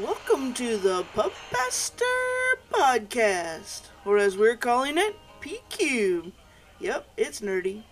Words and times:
Welcome 0.00 0.54
to 0.54 0.78
the 0.78 1.04
Pub 1.14 1.32
Podcast, 2.72 3.82
or 4.06 4.16
as 4.16 4.38
we're 4.38 4.56
calling 4.56 4.96
it, 4.96 5.14
PQ. 5.42 6.32
Yep, 6.80 7.06
it's 7.18 7.42
nerdy. 7.42 7.82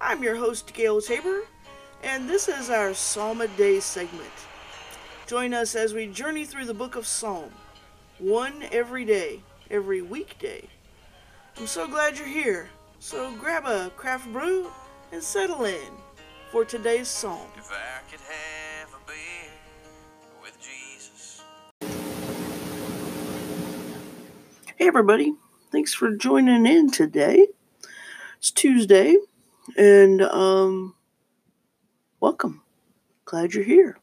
I'm 0.00 0.22
your 0.22 0.36
host, 0.36 0.72
Gail 0.72 1.00
Tabor, 1.00 1.40
and 2.04 2.28
this 2.28 2.46
is 2.46 2.70
our 2.70 2.94
Psalm 2.94 3.40
a 3.40 3.48
Day 3.48 3.80
segment. 3.80 4.30
Join 5.26 5.52
us 5.52 5.74
as 5.74 5.92
we 5.92 6.06
journey 6.06 6.44
through 6.44 6.66
the 6.66 6.74
book 6.74 6.94
of 6.94 7.08
Psalm, 7.08 7.50
one 8.20 8.62
every 8.70 9.04
day, 9.04 9.40
every 9.68 10.02
weekday. 10.02 10.68
I'm 11.56 11.66
so 11.66 11.88
glad 11.88 12.18
you're 12.18 12.28
here, 12.28 12.68
so 13.00 13.32
grab 13.32 13.66
a 13.66 13.90
craft 13.96 14.32
brew 14.32 14.70
and 15.10 15.20
settle 15.20 15.64
in 15.64 15.90
for 16.52 16.64
today's 16.64 17.08
psalm. 17.08 17.48
If 17.56 17.72
I 17.72 18.08
could 18.08 18.20
have 18.20 18.55
Hey, 24.78 24.88
everybody. 24.88 25.32
Thanks 25.72 25.94
for 25.94 26.14
joining 26.14 26.66
in 26.66 26.90
today. 26.90 27.48
It's 28.36 28.50
Tuesday, 28.50 29.16
and 29.74 30.20
um, 30.20 30.94
welcome. 32.20 32.60
Glad 33.24 33.54
you're 33.54 33.64
here. 33.64 33.96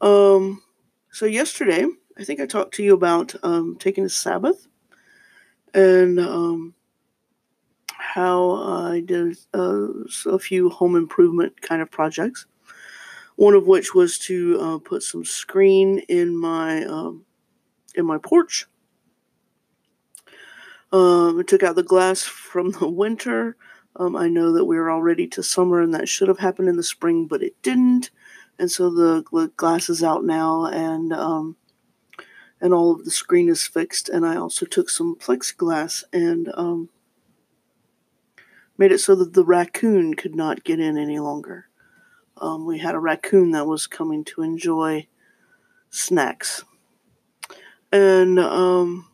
Um, 0.00 0.64
so, 1.12 1.24
yesterday, 1.24 1.86
I 2.18 2.24
think 2.24 2.40
I 2.40 2.46
talked 2.46 2.74
to 2.74 2.82
you 2.82 2.94
about 2.94 3.36
um, 3.44 3.76
taking 3.78 4.04
a 4.04 4.08
Sabbath 4.08 4.66
and 5.72 6.18
um, 6.18 6.74
how 7.92 8.54
I 8.56 9.02
did 9.06 9.38
uh, 9.54 9.86
a 10.26 10.40
few 10.40 10.68
home 10.68 10.96
improvement 10.96 11.62
kind 11.62 11.80
of 11.80 11.92
projects. 11.92 12.46
One 13.36 13.54
of 13.54 13.68
which 13.68 13.94
was 13.94 14.18
to 14.26 14.60
uh, 14.60 14.78
put 14.78 15.04
some 15.04 15.24
screen 15.24 16.00
in 16.08 16.36
my 16.36 16.84
um, 16.84 17.24
in 17.94 18.04
my 18.04 18.18
porch 18.18 18.66
um, 20.92 21.42
took 21.44 21.62
out 21.62 21.76
the 21.76 21.82
glass 21.82 22.22
from 22.22 22.72
the 22.72 22.88
winter. 22.88 23.56
Um, 23.96 24.16
I 24.16 24.28
know 24.28 24.52
that 24.52 24.64
we 24.64 24.76
are 24.78 24.90
already 24.90 25.26
to 25.28 25.42
summer, 25.42 25.80
and 25.80 25.92
that 25.94 26.08
should 26.08 26.28
have 26.28 26.38
happened 26.38 26.68
in 26.68 26.76
the 26.76 26.82
spring, 26.82 27.26
but 27.26 27.42
it 27.42 27.60
didn't. 27.62 28.10
And 28.58 28.70
so 28.70 28.90
the 28.90 29.22
glass 29.56 29.88
is 29.88 30.02
out 30.02 30.24
now, 30.24 30.66
and 30.66 31.12
um, 31.12 31.56
and 32.60 32.72
all 32.72 32.92
of 32.92 33.04
the 33.04 33.10
screen 33.10 33.48
is 33.48 33.66
fixed. 33.66 34.08
And 34.08 34.26
I 34.26 34.36
also 34.36 34.66
took 34.66 34.90
some 34.90 35.16
plexiglass 35.16 36.04
and 36.12 36.50
um, 36.54 36.88
made 38.76 38.92
it 38.92 38.98
so 38.98 39.14
that 39.16 39.34
the 39.34 39.44
raccoon 39.44 40.14
could 40.14 40.34
not 40.34 40.64
get 40.64 40.80
in 40.80 40.96
any 40.96 41.18
longer. 41.18 41.68
Um, 42.40 42.66
we 42.66 42.78
had 42.78 42.94
a 42.94 43.00
raccoon 43.00 43.50
that 43.52 43.66
was 43.66 43.86
coming 43.86 44.24
to 44.26 44.42
enjoy 44.42 45.08
snacks, 45.90 46.64
and 47.90 48.38
um, 48.38 49.08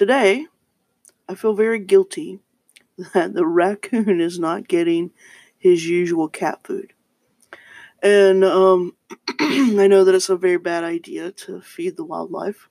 Today, 0.00 0.46
I 1.28 1.34
feel 1.34 1.52
very 1.52 1.78
guilty 1.78 2.38
that 3.12 3.34
the 3.34 3.44
raccoon 3.44 4.18
is 4.18 4.38
not 4.38 4.66
getting 4.66 5.10
his 5.58 5.86
usual 5.86 6.26
cat 6.26 6.60
food. 6.64 6.94
And 8.02 8.42
um, 8.42 8.96
I 9.38 9.88
know 9.88 10.04
that 10.04 10.14
it's 10.14 10.30
a 10.30 10.38
very 10.38 10.56
bad 10.56 10.84
idea 10.84 11.32
to 11.32 11.60
feed 11.60 11.98
the 11.98 12.04
wildlife. 12.04 12.70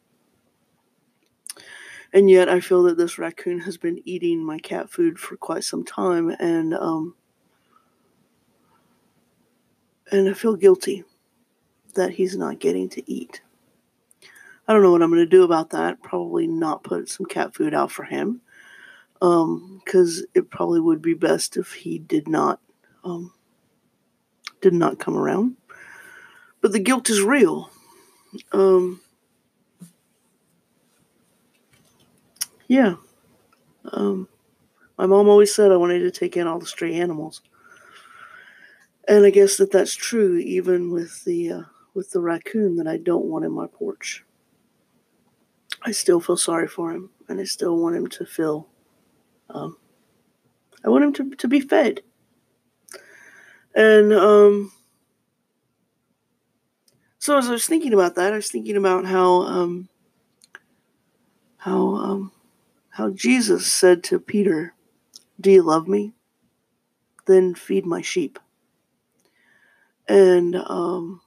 And 2.12 2.32
yet, 2.32 2.50
I 2.50 2.62
feel 2.62 2.82
that 2.86 2.98
this 2.98 3.20
raccoon 3.20 3.60
has 3.60 3.78
been 3.78 4.02
eating 4.06 4.44
my 4.44 4.58
cat 4.58 4.90
food 4.90 5.20
for 5.20 5.38
quite 5.38 5.64
some 5.64 5.86
time, 5.86 6.32
and 6.40 6.74
um, 6.74 7.14
and 10.12 10.28
I 10.28 10.34
feel 10.34 10.56
guilty 10.56 11.04
that 11.94 12.14
he's 12.14 12.36
not 12.36 12.58
getting 12.58 12.90
to 12.90 13.04
eat. 13.08 13.44
I 14.70 14.74
don't 14.74 14.84
know 14.84 14.92
what 14.92 15.02
I'm 15.02 15.10
going 15.10 15.20
to 15.20 15.26
do 15.26 15.42
about 15.42 15.72
that. 15.72 16.04
Probably 16.04 16.46
not 16.46 16.84
put 16.84 17.10
some 17.10 17.26
cat 17.26 17.56
food 17.56 17.74
out 17.74 17.92
for 17.92 18.04
him. 18.04 18.42
Because 19.14 20.20
um, 20.20 20.26
it 20.36 20.52
probably 20.52 20.80
would 20.80 21.02
be 21.02 21.16
best 21.16 21.58
if 21.58 21.74
he 21.74 21.98
did 21.98 22.28
not 22.28 22.62
um, 23.04 23.34
did 24.62 24.74
not 24.74 25.00
come 25.00 25.18
around. 25.18 25.56
But 26.62 26.72
the 26.72 26.80
guilt 26.80 27.10
is 27.10 27.24
real. 27.24 27.72
Um, 28.52 29.02
yeah. 32.68 32.96
Um, 33.92 34.28
my 35.00 35.08
mom 35.08 35.28
always 35.30 35.54
said 35.54 35.72
I 35.72 35.78
wanted 35.78 36.00
to 36.02 36.12
take 36.12 36.38
in 36.38 36.46
all 36.46 36.60
the 36.60 36.68
stray 36.68 36.94
animals, 36.94 37.42
and 39.08 39.26
I 39.26 39.32
guess 39.32 39.58
that 39.58 39.72
that's 39.72 39.96
true 39.96 40.38
even 40.38 40.92
with 40.92 41.26
the 41.26 41.52
uh, 41.52 41.62
with 41.96 42.12
the 42.12 42.20
raccoon 42.20 42.76
that 42.76 42.88
I 42.88 42.98
don't 42.98 43.26
want 43.26 43.46
in 43.46 43.52
my 43.52 43.66
porch. 43.66 44.24
I 45.82 45.92
still 45.92 46.20
feel 46.20 46.38
sorry 46.38 46.68
for 46.68 46.92
him, 46.92 47.10
and 47.28 47.40
I 47.40 47.46
still 47.46 47.78
want 47.78 47.96
him 47.96 48.08
to 48.08 48.26
feel. 48.26 48.68
Um, 49.50 49.78
I 50.84 50.90
want 50.90 51.04
him 51.04 51.14
to 51.14 51.36
to 51.36 51.48
be 51.48 51.60
fed. 51.60 52.02
And 53.76 54.12
um, 54.14 54.72
so 57.20 57.38
as 57.38 57.48
I 57.48 57.52
was 57.52 57.66
thinking 57.66 57.94
about 57.94 58.16
that, 58.16 58.34
I 58.34 58.36
was 58.36 58.50
thinking 58.50 58.76
about 58.76 59.06
how 59.06 59.44
um, 59.44 59.90
how 61.58 61.96
um, 61.96 62.32
how 62.92 63.10
Jesus 63.12 63.72
said 63.72 64.04
to 64.06 64.20
Peter, 64.20 64.74
"Do 65.40 65.52
you 65.52 65.62
love 65.62 65.88
me? 65.88 66.14
Then 67.26 67.56
feed 67.56 67.86
my 67.86 68.02
sheep." 68.02 68.40
And 70.08 70.56
um, 70.56 71.22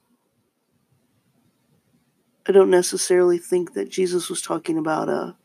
I 2.45 2.51
don't 2.51 2.69
necessarily 2.69 3.37
think 3.37 3.73
that 3.73 3.89
Jesus 3.89 4.29
was 4.29 4.41
talking 4.41 4.77
about 4.77 5.09
a 5.09 5.35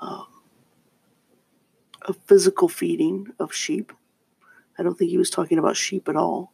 um, 0.00 0.26
a 2.02 2.12
physical 2.12 2.68
feeding 2.68 3.28
of 3.38 3.52
sheep. 3.52 3.92
I 4.78 4.82
don't 4.82 4.96
think 4.96 5.10
he 5.10 5.18
was 5.18 5.30
talking 5.30 5.58
about 5.58 5.76
sheep 5.76 6.08
at 6.08 6.16
all. 6.16 6.52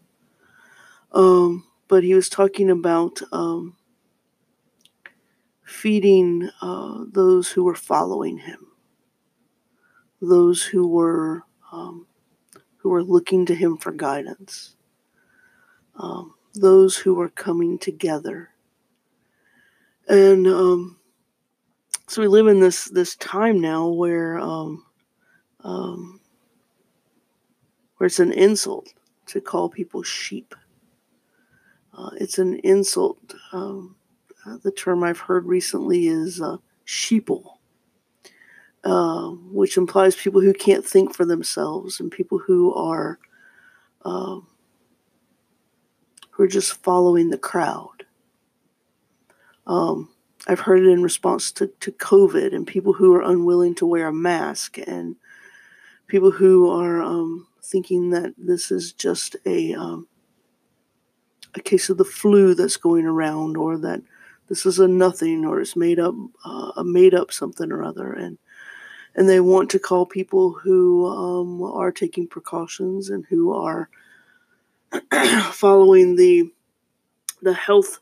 Um, 1.12 1.65
but 1.87 2.05
he 2.05 2.15
was 2.15 2.29
talking 2.29 2.71
about 2.71 3.21
um, 3.33 3.77
feeding 5.65 6.50
uh, 6.61 7.05
those 7.11 7.50
who 7.53 7.65
were 7.65 7.75
following 7.75 8.39
him, 8.39 8.67
those 10.21 10.65
who 10.65 10.87
were 10.87 11.45
um, 11.73 12.06
who 12.79 12.91
were 12.91 13.03
looking 13.03 13.47
to 13.47 13.55
him 13.55 13.77
for 13.77 13.93
guidance, 13.93 14.77
um, 15.97 16.35
those 16.55 16.99
who 16.99 17.15
were 17.15 17.29
coming 17.29 17.79
together 17.79 18.50
and 20.09 20.47
um, 20.47 20.99
so 22.07 22.23
we 22.23 22.29
live 22.29 22.47
in 22.47 22.61
this 22.61 22.87
this 22.87 23.17
time 23.17 23.61
now 23.61 23.89
where 23.89 24.39
um, 24.39 24.85
um, 25.63 26.21
where 27.97 28.07
it's 28.07 28.21
an 28.21 28.33
insult 28.33 28.95
to 29.27 29.41
call 29.41 29.69
people 29.69 30.03
sheep. 30.03 30.55
Uh, 31.97 32.11
it's 32.19 32.39
an 32.39 32.57
insult. 32.61 33.35
Um, 33.53 33.97
uh, 34.47 34.57
the 34.63 34.71
term 34.71 35.03
I've 35.03 35.19
heard 35.19 35.45
recently 35.45 36.07
is 36.07 36.41
uh, 36.41 36.59
sheeple, 36.87 37.57
uh, 38.85 39.29
which 39.51 39.77
implies 39.77 40.17
people 40.17 40.41
who 40.41 40.55
can't 40.55 40.87
think 40.87 41.15
for 41.15 41.25
themselves 41.25 42.01
and 42.01 42.11
people 42.11 42.39
who 42.39 42.73
are 42.73 43.19
um, 44.05 44.47
who 46.31 46.45
are 46.45 46.49
just 46.49 46.83
following 46.83 47.31
the 47.31 47.39
crowd. 47.39 47.98
Um, 49.69 50.11
I've 50.47 50.61
heard 50.61 50.83
it 50.83 50.89
in 50.89 51.03
response 51.03 51.53
to, 51.53 51.67
to 51.81 51.93
COVID 51.93 52.55
and 52.55 52.67
people 52.67 52.95
who 52.95 53.15
are 53.15 53.23
unwilling 53.23 53.75
to 53.77 53.87
wear 53.87 54.09
a 54.09 54.12
mask 54.12 54.79
and 54.79 55.17
people 56.06 56.31
who 56.31 56.71
are 56.71 57.03
um, 57.03 57.47
thinking 57.62 58.11
that 58.11 58.34
this 58.39 58.71
is 58.71 58.93
just 58.93 59.37
a 59.45 59.75
um, 59.75 60.09
a 61.55 61.61
case 61.61 61.91
of 61.91 61.99
the 61.99 62.05
flu 62.05 62.55
that's 62.55 62.76
going 62.76 63.05
around 63.05 63.56
or 63.56 63.79
that 63.79 64.03
this 64.49 64.65
is 64.65 64.79
a 64.79 64.88
nothing 64.88 65.44
or 65.44 65.61
it's 65.61 65.76
made 65.76 65.99
up 65.99 66.15
uh, 66.44 66.73
a 66.76 66.85
made 66.85 67.15
up 67.15 67.32
something 67.32 67.70
or 67.70 67.85
other. 67.85 68.12
And 68.12 68.38
and 69.15 69.29
they 69.29 69.41
want 69.41 69.70
to 69.70 69.79
call 69.79 70.06
people 70.06 70.53
who 70.53 71.06
um, 71.06 71.62
are 71.62 71.93
taking 71.93 72.26
precautions 72.26 73.11
and 73.11 73.26
who 73.29 73.53
are 73.53 73.91
following 75.53 76.17
the 76.17 76.50
the 77.43 77.55
health 77.55 78.00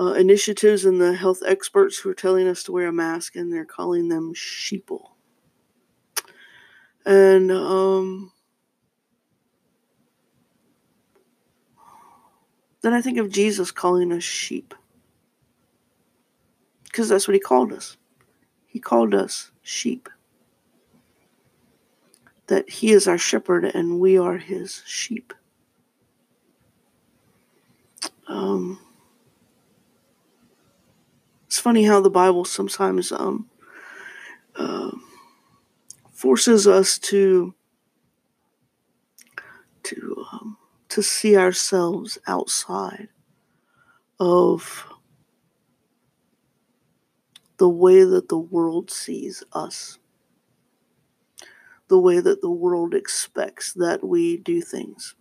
uh, 0.00 0.12
initiatives 0.12 0.86
and 0.86 0.98
the 0.98 1.14
health 1.14 1.42
experts 1.46 1.98
who 1.98 2.08
are 2.08 2.14
telling 2.14 2.48
us 2.48 2.62
to 2.62 2.72
wear 2.72 2.86
a 2.86 2.92
mask, 2.92 3.36
and 3.36 3.52
they're 3.52 3.66
calling 3.66 4.08
them 4.08 4.32
sheeple. 4.34 5.10
And 7.04 7.52
um, 7.52 8.32
then 12.80 12.94
I 12.94 13.02
think 13.02 13.18
of 13.18 13.30
Jesus 13.30 13.70
calling 13.70 14.10
us 14.12 14.24
sheep. 14.24 14.74
Because 16.84 17.08
that's 17.08 17.28
what 17.28 17.34
he 17.34 17.40
called 17.40 17.72
us. 17.72 17.96
He 18.66 18.80
called 18.80 19.14
us 19.14 19.50
sheep. 19.62 20.08
That 22.46 22.68
he 22.68 22.90
is 22.90 23.06
our 23.06 23.18
shepherd 23.18 23.64
and 23.64 24.00
we 24.00 24.18
are 24.18 24.38
his 24.38 24.82
sheep. 24.86 25.32
Funny 31.60 31.84
how 31.84 32.00
the 32.00 32.10
Bible 32.10 32.44
sometimes 32.44 33.12
um, 33.12 33.48
uh, 34.56 34.90
forces 36.12 36.66
us 36.66 36.98
to 36.98 37.54
to 39.82 40.26
um, 40.32 40.56
to 40.88 41.02
see 41.02 41.36
ourselves 41.36 42.18
outside 42.26 43.08
of 44.18 44.86
the 47.56 47.68
way 47.68 48.04
that 48.04 48.28
the 48.28 48.38
world 48.38 48.90
sees 48.90 49.44
us, 49.52 49.98
the 51.88 51.98
way 51.98 52.20
that 52.20 52.40
the 52.40 52.50
world 52.50 52.94
expects 52.94 53.72
that 53.74 54.02
we 54.02 54.36
do 54.36 54.60
things. 54.60 55.14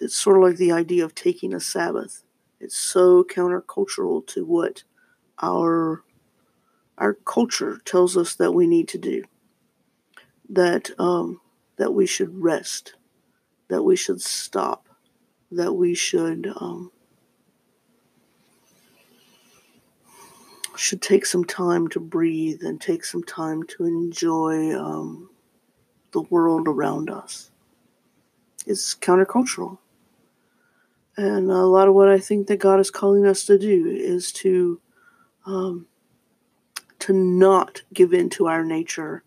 It's 0.00 0.16
sort 0.16 0.36
of 0.36 0.42
like 0.42 0.56
the 0.56 0.72
idea 0.72 1.04
of 1.04 1.14
taking 1.14 1.54
a 1.54 1.60
Sabbath. 1.60 2.24
It's 2.58 2.76
so 2.76 3.22
countercultural 3.22 4.26
to 4.28 4.44
what 4.44 4.82
our 5.42 6.02
our 6.96 7.14
culture 7.14 7.80
tells 7.84 8.16
us 8.16 8.34
that 8.36 8.52
we 8.52 8.66
need 8.66 8.88
to 8.88 8.98
do. 8.98 9.24
That 10.48 10.90
um, 10.98 11.40
that 11.76 11.92
we 11.92 12.06
should 12.06 12.42
rest, 12.42 12.94
that 13.68 13.82
we 13.82 13.96
should 13.96 14.20
stop, 14.20 14.88
that 15.50 15.72
we 15.72 15.94
should 15.94 16.52
um, 16.56 16.92
should 20.76 21.02
take 21.02 21.26
some 21.26 21.44
time 21.44 21.88
to 21.88 22.00
breathe 22.00 22.62
and 22.62 22.80
take 22.80 23.04
some 23.04 23.22
time 23.22 23.62
to 23.64 23.84
enjoy 23.84 24.76
um, 24.78 25.30
the 26.12 26.22
world 26.22 26.68
around 26.68 27.10
us. 27.10 27.50
It's 28.66 28.94
countercultural. 28.94 29.78
And 31.16 31.50
a 31.50 31.66
lot 31.66 31.86
of 31.86 31.94
what 31.94 32.08
I 32.08 32.18
think 32.18 32.48
that 32.48 32.58
God 32.58 32.80
is 32.80 32.90
calling 32.90 33.24
us 33.24 33.44
to 33.46 33.58
do 33.58 33.86
is 33.86 34.32
to 34.32 34.80
um, 35.46 35.86
to 37.00 37.12
not 37.12 37.82
give 37.92 38.12
in 38.12 38.30
to 38.30 38.46
our 38.46 38.64
nature 38.64 39.22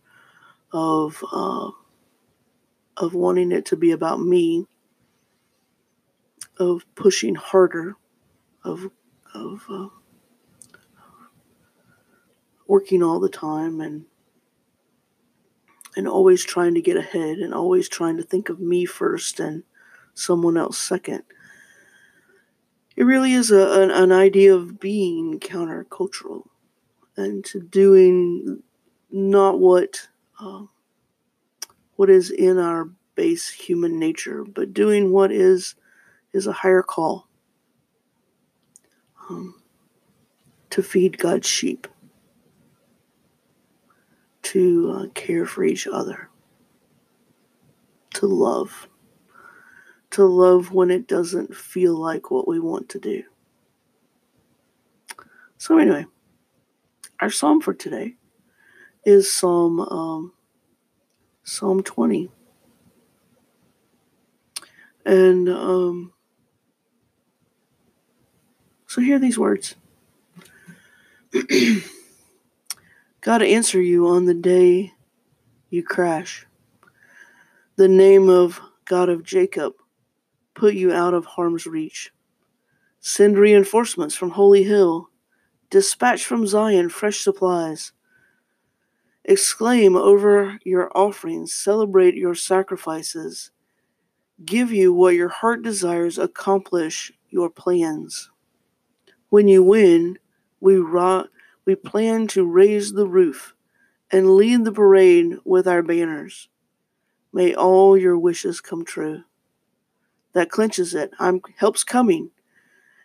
of 0.72 1.24
uh, 1.32 1.72
of 2.98 3.14
wanting 3.14 3.52
it 3.52 3.66
to 3.66 3.76
be 3.76 3.92
about 3.92 4.20
me, 4.20 4.66
of 6.58 6.84
pushing 6.96 7.36
harder, 7.36 7.96
of 8.64 8.90
of 9.34 9.64
uh, 9.70 9.88
working 12.68 13.04
all 13.04 13.20
the 13.20 13.30
time 13.30 13.80
and 13.80 14.06
and 15.96 16.08
always 16.08 16.44
trying 16.44 16.76
to 16.76 16.82
get 16.82 16.98
ahead 16.98 17.40
and 17.40 17.54
always 17.54 17.90
trying 17.90 18.18
to 18.18 18.24
think 18.24 18.50
of 18.50 18.60
me 18.60 18.86
first 18.86 19.40
and 19.40 19.64
someone 20.14 20.58
else 20.58 20.78
second 20.78 21.24
it 22.98 23.04
really 23.04 23.34
is 23.34 23.52
a, 23.52 23.84
an, 23.84 23.92
an 23.92 24.12
idea 24.12 24.54
of 24.54 24.80
being 24.80 25.40
countercultural 25.40 26.48
and 27.16 27.46
to 27.46 27.62
doing 27.62 28.64
not 29.12 29.60
what 29.60 30.10
uh, 30.40 30.64
what 31.96 32.10
is 32.10 32.32
in 32.32 32.58
our 32.58 32.90
base 33.16 33.50
human 33.50 34.00
nature, 34.00 34.44
but 34.44 34.74
doing 34.74 35.12
what 35.12 35.32
is 35.32 35.76
is 36.34 36.48
a 36.48 36.52
higher 36.52 36.82
call 36.82 37.28
um, 39.30 39.62
to 40.72 40.82
feed 40.82 41.20
God's 41.20 41.48
sheep, 41.48 41.88
to 44.42 44.92
uh, 44.92 45.06
care 45.14 45.46
for 45.46 45.64
each 45.64 45.86
other, 45.86 46.30
to 48.16 48.26
love 48.26 48.88
to 50.18 50.26
love 50.26 50.72
when 50.72 50.90
it 50.90 51.08
doesn't 51.08 51.56
feel 51.56 51.94
like 51.94 52.32
what 52.32 52.48
we 52.48 52.60
want 52.60 52.90
to 52.90 52.98
do. 52.98 53.22
So, 55.60 55.78
anyway, 55.78 56.08
our 57.20 57.30
psalm 57.30 57.62
for 57.62 57.76
today 57.76 58.16
is 59.06 59.32
Psalm 59.32 59.80
um, 59.80 60.34
Psalm 61.44 61.84
20. 61.84 62.32
And 65.06 65.48
um, 65.50 66.14
so, 68.88 69.02
hear 69.02 69.20
these 69.20 69.38
words 69.38 69.76
God 73.22 73.44
answer 73.44 73.80
you 73.80 74.08
on 74.08 74.26
the 74.26 74.34
day 74.34 74.94
you 75.70 75.84
crash. 75.84 76.48
The 77.76 77.88
name 77.88 78.30
of 78.30 78.60
God 78.86 79.10
of 79.10 79.24
Jacob 79.24 79.76
put 80.58 80.74
you 80.74 80.92
out 80.92 81.14
of 81.14 81.26
harm's 81.26 81.68
reach. 81.68 82.12
Send 83.00 83.38
reinforcements 83.38 84.16
from 84.16 84.32
Holy 84.32 84.64
Hill. 84.64 85.10
Dispatch 85.70 86.26
from 86.26 86.48
Zion 86.48 86.90
fresh 86.90 87.20
supplies. 87.20 87.92
Exclaim 89.24 89.96
over 89.96 90.58
your 90.64 90.90
offerings, 90.98 91.54
celebrate 91.54 92.16
your 92.16 92.34
sacrifices. 92.34 93.52
Give 94.44 94.72
you 94.72 94.94
what 94.94 95.14
your 95.14 95.30
heart 95.30 95.62
desires, 95.62 96.18
accomplish 96.18 97.12
your 97.30 97.50
plans. 97.52 98.32
When 99.30 99.48
you 99.48 99.62
win, 99.62 100.18
we, 100.60 100.78
ro- 100.78 101.28
we 101.66 101.76
plan 101.76 102.28
to 102.30 102.46
raise 102.46 102.94
the 102.94 103.08
roof 103.08 103.54
and 104.10 104.36
lead 104.36 104.66
the 104.66 104.72
parade 104.72 105.36
with 105.44 105.68
our 105.68 105.84
banners. 105.84 106.50
May 107.32 107.54
all 107.54 107.96
your 107.96 108.18
wishes 108.18 108.60
come 108.60 108.86
true 108.86 109.24
that 110.34 110.50
clinches 110.50 110.94
it. 110.94 111.12
I'm 111.20 111.42
help's 111.58 111.84
coming. 111.84 112.32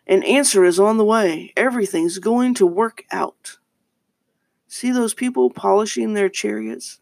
An 0.06 0.22
answer 0.24 0.64
is 0.64 0.80
on 0.80 0.96
the 0.96 1.04
way. 1.04 1.52
Everything's 1.56 2.18
going 2.18 2.54
to 2.54 2.66
work 2.66 3.04
out. 3.10 3.58
See 4.66 4.90
those 4.90 5.14
people 5.14 5.50
polishing 5.50 6.14
their 6.14 6.28
chariots 6.28 7.00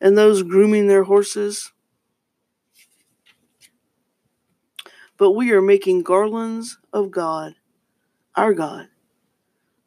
and 0.00 0.18
those 0.18 0.42
grooming 0.42 0.88
their 0.88 1.04
horses? 1.04 1.72
But 5.16 5.32
we 5.32 5.52
are 5.52 5.62
making 5.62 6.02
garlands 6.02 6.78
of 6.92 7.10
God, 7.10 7.54
our 8.34 8.52
God. 8.52 8.88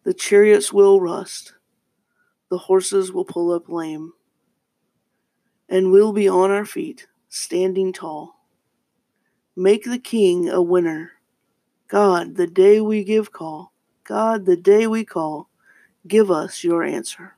The 0.04 0.14
chariots 0.14 0.72
will 0.72 1.02
rust, 1.02 1.56
the 2.50 2.60
horses 2.60 3.12
will 3.12 3.26
pull 3.26 3.52
up 3.52 3.68
lame, 3.68 4.14
and 5.68 5.92
we'll 5.92 6.14
be 6.14 6.30
on 6.30 6.52
our 6.52 6.66
feet, 6.66 7.08
standing 7.28 7.92
tall. 7.92 8.35
Make 9.56 9.86
the 9.86 10.00
king 10.00 10.50
a 10.50 10.62
winner. 10.62 11.13
God, 11.88 12.36
the 12.36 12.48
day 12.48 12.81
we 12.81 13.04
give 13.04 13.31
call, 13.31 13.72
God, 14.04 14.45
the 14.45 14.57
day 14.57 14.88
we 14.88 15.06
call, 15.06 15.50
give 16.07 16.30
us 16.30 16.64
your 16.64 16.83
answer. 16.83 17.38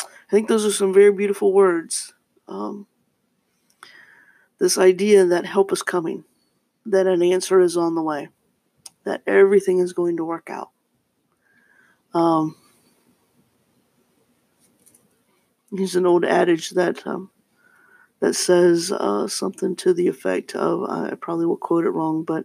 I 0.00 0.30
think 0.30 0.48
those 0.48 0.66
are 0.66 0.72
some 0.72 0.92
very 0.92 1.12
beautiful 1.12 1.52
words. 1.52 2.14
Um, 2.46 2.86
this 4.58 4.76
idea 4.76 5.24
that 5.24 5.46
help 5.46 5.72
is 5.72 5.82
coming, 5.82 6.24
that 6.84 7.06
an 7.06 7.22
answer 7.22 7.60
is 7.60 7.76
on 7.76 7.94
the 7.94 8.02
way, 8.02 8.28
that 9.04 9.22
everything 9.26 9.78
is 9.78 9.92
going 9.92 10.16
to 10.16 10.24
work 10.24 10.50
out. 10.50 10.70
Um, 12.12 12.56
there's 15.70 15.96
an 15.96 16.06
old 16.06 16.24
adage 16.24 16.70
that 16.70 17.06
um, 17.06 17.30
that 18.20 18.34
says 18.34 18.92
uh, 18.92 19.28
something 19.28 19.76
to 19.76 19.94
the 19.94 20.08
effect 20.08 20.54
of 20.54 20.88
I 20.88 21.14
probably 21.14 21.46
will 21.46 21.56
quote 21.56 21.84
it 21.84 21.90
wrong, 21.90 22.24
but 22.24 22.44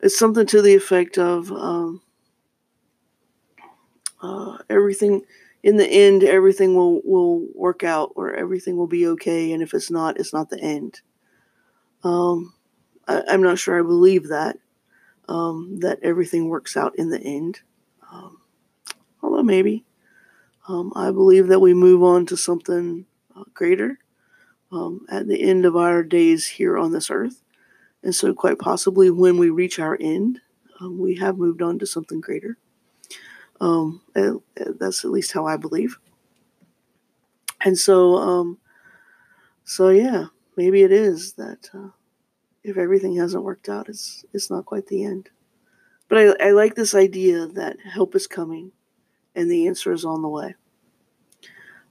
it's 0.00 0.18
something 0.18 0.46
to 0.46 0.62
the 0.62 0.74
effect 0.74 1.18
of 1.18 1.50
um, 1.50 2.02
uh, 4.22 4.58
everything 4.68 5.22
in 5.62 5.76
the 5.76 5.88
end, 5.88 6.22
everything 6.22 6.74
will 6.74 7.00
will 7.04 7.46
work 7.54 7.82
out, 7.82 8.12
or 8.14 8.34
everything 8.34 8.76
will 8.76 8.86
be 8.86 9.06
okay, 9.08 9.52
and 9.52 9.62
if 9.62 9.74
it's 9.74 9.90
not, 9.90 10.18
it's 10.18 10.32
not 10.32 10.50
the 10.50 10.60
end. 10.60 11.00
Um, 12.04 12.54
I, 13.08 13.22
am 13.28 13.42
not 13.42 13.58
sure 13.58 13.78
I 13.78 13.82
believe 13.82 14.28
that 14.28 14.58
um, 15.28 15.78
that 15.80 15.98
everything 16.02 16.48
works 16.48 16.76
out 16.76 16.94
in 16.96 17.10
the 17.10 17.20
end, 17.20 17.60
um, 18.12 18.40
although 19.22 19.42
maybe. 19.42 19.84
Um, 20.68 20.92
I 20.96 21.12
believe 21.12 21.46
that 21.46 21.60
we 21.60 21.74
move 21.74 22.02
on 22.02 22.26
to 22.26 22.36
something 22.36 23.06
uh, 23.36 23.44
greater 23.54 24.00
um, 24.72 25.06
at 25.08 25.28
the 25.28 25.42
end 25.42 25.64
of 25.64 25.76
our 25.76 26.02
days 26.02 26.46
here 26.46 26.76
on 26.76 26.92
this 26.92 27.10
earth. 27.10 27.42
And 28.02 28.14
so, 28.14 28.32
quite 28.34 28.58
possibly, 28.58 29.10
when 29.10 29.38
we 29.38 29.50
reach 29.50 29.78
our 29.78 29.96
end, 30.00 30.40
um, 30.80 30.98
we 30.98 31.16
have 31.16 31.38
moved 31.38 31.62
on 31.62 31.78
to 31.78 31.86
something 31.86 32.20
greater. 32.20 32.58
Um, 33.60 34.02
that's 34.14 35.04
at 35.04 35.10
least 35.10 35.32
how 35.32 35.46
I 35.46 35.56
believe. 35.56 35.98
And 37.64 37.78
so, 37.78 38.16
um, 38.16 38.58
so 39.64 39.88
yeah, 39.88 40.26
maybe 40.56 40.82
it 40.82 40.92
is 40.92 41.32
that 41.34 41.70
uh, 41.74 41.88
if 42.62 42.76
everything 42.76 43.16
hasn't 43.16 43.44
worked 43.44 43.68
out, 43.68 43.88
it's 43.88 44.24
it's 44.32 44.50
not 44.50 44.66
quite 44.66 44.86
the 44.86 45.04
end. 45.04 45.30
But 46.08 46.18
I, 46.18 46.48
I 46.48 46.50
like 46.50 46.74
this 46.74 46.94
idea 46.94 47.46
that 47.46 47.78
help 47.80 48.14
is 48.14 48.26
coming, 48.26 48.72
and 49.34 49.50
the 49.50 49.66
answer 49.66 49.92
is 49.92 50.04
on 50.04 50.22
the 50.22 50.28
way. 50.28 50.54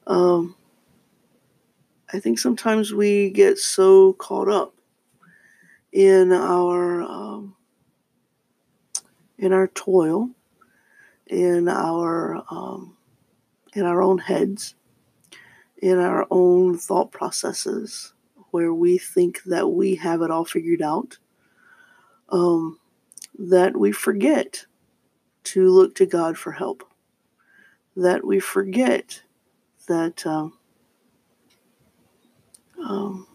Um, 0.08 0.56
I 2.14 2.20
think 2.20 2.40
sometimes 2.40 2.94
we 2.94 3.30
get 3.32 3.58
so 3.58 4.14
caught 4.14 4.48
up 4.48 4.76
in 5.92 6.32
our 6.32 7.02
um, 7.02 7.56
in 9.38 9.52
our 9.52 9.68
toil, 9.68 10.30
in 11.28 11.68
our 11.68 12.44
um, 12.50 12.98
in 13.74 13.86
our 13.86 14.02
own 14.02 14.20
heads, 14.20 14.76
in 15.78 15.98
our 15.98 16.28
own 16.30 16.78
thought 16.78 17.12
processes, 17.12 18.14
where 18.52 18.74
we 18.74 18.98
think 18.98 19.44
that 19.44 19.70
we 19.70 19.96
have 19.96 20.22
it 20.22 20.32
all 20.32 20.46
figured 20.46 20.82
out, 20.82 21.18
um, 22.30 22.80
that 23.38 23.76
we 23.76 23.92
forget 23.92 24.66
to 25.44 25.70
look 25.70 25.96
to 25.96 26.06
God 26.06 26.38
for 26.38 26.52
help, 26.52 26.84
that 27.96 28.26
we 28.26 28.40
forget 28.40 29.22
that 29.88 30.26
um, 30.26 30.58
um, 32.84 33.28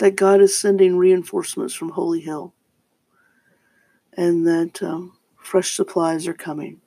that 0.00 0.16
God 0.16 0.40
is 0.40 0.56
sending 0.56 0.96
reinforcements 0.96 1.74
from 1.74 1.90
Holy 1.90 2.20
Hill, 2.20 2.54
and 4.16 4.46
that 4.46 4.82
um, 4.82 5.16
fresh 5.36 5.74
supplies 5.74 6.26
are 6.26 6.34
coming. 6.34 6.80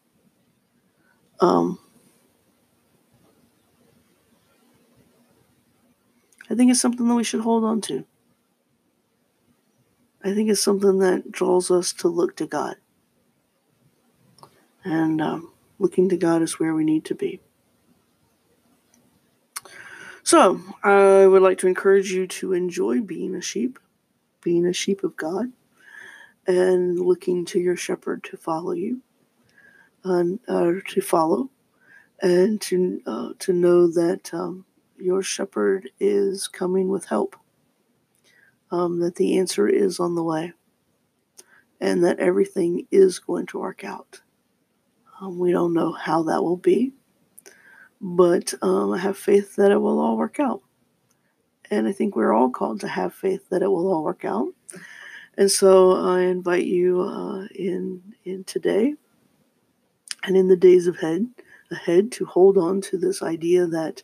Um, 1.40 1.80
I 6.50 6.56
think 6.56 6.72
it's 6.72 6.82
something 6.82 7.08
that 7.08 7.16
we 7.16 7.24
should 7.24 7.42
hold 7.42 7.64
on 7.64 7.82
to. 7.82 8.06
I 10.24 10.34
think 10.34 10.50
it's 10.50 10.64
something 10.64 11.00
that 11.00 11.32
draws 11.32 11.70
us 11.70 11.94
to 11.94 12.08
look 12.08 12.36
to 12.38 12.48
God. 12.48 12.76
And 14.84 15.22
um, 15.22 15.52
looking 15.80 16.10
to 16.10 16.18
God 16.18 16.42
is 16.42 16.60
where 16.60 16.74
we 16.74 16.84
need 16.84 17.06
to 17.06 17.16
be. 17.16 17.42
So, 20.28 20.60
I 20.84 21.26
would 21.26 21.42
like 21.42 21.60
to 21.60 21.68
encourage 21.68 22.12
you 22.12 22.28
to 22.28 22.52
enjoy 22.52 23.00
being 23.00 23.34
a 23.34 23.42
sheep, 23.42 23.80
being 24.44 24.66
a 24.66 24.74
sheep 24.74 25.06
of 25.06 25.16
God, 25.16 25.54
and 26.46 27.00
looking 27.00 27.46
to 27.46 27.62
your 27.62 27.78
shepherd 27.78 28.26
to 28.26 28.36
follow 28.36 28.74
you, 28.74 29.00
and 30.04 30.42
uh, 30.50 30.74
to 30.90 31.00
follow, 31.00 31.50
and 32.22 32.60
to 32.60 33.02
uh, 33.06 33.30
to 33.40 33.54
know 33.54 33.88
that 33.88 34.34
um, 34.34 34.66
your 34.98 35.24
shepherd 35.24 35.92
is 35.98 36.50
coming 36.50 36.90
with 36.90 37.06
help. 37.06 37.38
Um, 38.70 39.00
that 39.00 39.16
the 39.16 39.38
answer 39.38 39.66
is 39.66 39.98
on 39.98 40.16
the 40.16 40.24
way, 40.24 40.52
and 41.80 42.04
that 42.04 42.20
everything 42.20 42.86
is 42.92 43.20
going 43.20 43.46
to 43.46 43.60
work 43.60 43.86
out. 43.86 44.20
Um, 45.22 45.40
we 45.40 45.54
don't 45.54 45.74
know 45.74 45.94
how 45.94 46.24
that 46.24 46.44
will 46.44 46.58
be 46.58 46.92
but 48.00 48.54
um, 48.62 48.94
I 48.94 48.98
have 49.00 49.18
faith 49.18 49.56
that 49.56 49.72
it 49.72 49.78
will 49.78 50.00
all 50.00 50.18
work 50.18 50.40
out. 50.40 50.62
And 51.70 51.88
I 51.88 51.92
think 51.92 52.16
we're 52.16 52.34
all 52.34 52.50
called 52.50 52.80
to 52.82 52.88
have 52.88 53.14
faith 53.14 53.50
that 53.50 53.62
it 53.62 53.68
will 53.68 53.92
all 53.92 54.04
work 54.04 54.24
out. 54.24 54.48
And 55.38 55.52
so 55.52 55.92
I 55.92 56.22
invite 56.22 56.66
you 56.66 57.02
uh, 57.02 57.48
in 57.54 58.02
in 58.24 58.44
today 58.46 58.96
and 60.24 60.36
in 60.36 60.48
the 60.48 60.56
days 60.56 60.88
ahead 60.88 61.28
ahead 61.72 62.12
to 62.14 62.26
hold 62.26 62.58
on 62.58 62.82
to 62.82 62.98
this 62.98 63.22
idea 63.22 63.68
that 63.68 64.02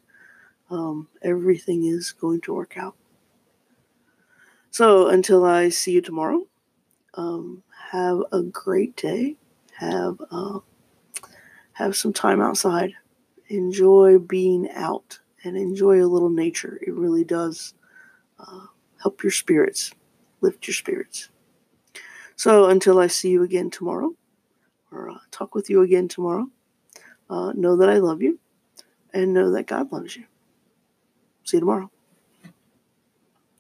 um, 0.70 1.08
everything 1.22 1.86
is 1.86 2.12
going 2.12 2.42
to 2.42 2.54
work 2.54 2.78
out. 2.78 2.96
So 4.70 5.08
until 5.08 5.46
I 5.46 5.70
see 5.70 5.94
you 5.94 6.02
tomorrow, 6.02 6.46
um, 7.14 7.64
have 7.92 8.20
a 8.32 8.42
great 8.42 8.96
day. 8.96 9.38
Have 9.78 10.18
uh, 10.30 10.60
have 11.74 11.96
some 11.96 12.14
time 12.14 12.42
outside 12.42 12.94
enjoy 13.54 14.20
being 14.20 14.70
out 14.72 15.20
and 15.44 15.56
enjoy 15.56 16.04
a 16.04 16.08
little 16.08 16.30
nature. 16.30 16.80
It 16.86 16.94
really 16.94 17.24
does 17.24 17.74
uh, 18.40 18.66
help 19.02 19.24
your 19.24 19.32
spirits, 19.32 19.92
lift 20.42 20.68
your 20.68 20.74
spirits. 20.74 21.30
So 22.36 22.70
until 22.70 23.00
I 23.00 23.08
see 23.08 23.30
you 23.30 23.44
again 23.44 23.70
tomorrow, 23.70 24.14
or 24.92 25.10
uh, 25.10 25.18
talk 25.32 25.56
with 25.56 25.70
you 25.70 25.82
again 25.82 26.08
tomorrow, 26.08 26.48
uh, 27.30 27.54
know 27.56 27.76
that 27.78 27.90
I 27.90 27.98
love 27.98 28.22
you 28.22 28.40
and 29.14 29.34
know 29.34 29.52
that 29.52 29.68
God 29.68 29.92
loves 29.92 30.16
you. 30.16 30.26
See 31.44 31.58
you 31.58 31.62
tomorrow. 31.62 31.93